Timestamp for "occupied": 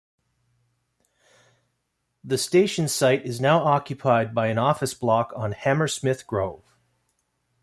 3.63-4.33